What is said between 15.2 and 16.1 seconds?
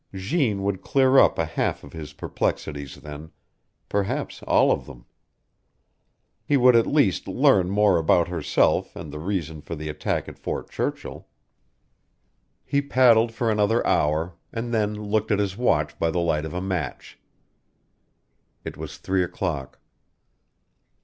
at his watch by